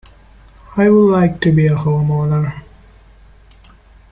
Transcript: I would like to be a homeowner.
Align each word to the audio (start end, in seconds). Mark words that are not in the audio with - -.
I 0.77 0.89
would 0.89 1.11
like 1.11 1.41
to 1.41 1.51
be 1.51 1.67
a 1.67 1.75
homeowner. 1.75 2.63